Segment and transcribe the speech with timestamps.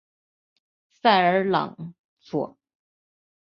[0.89, 2.57] 塞尔朗索。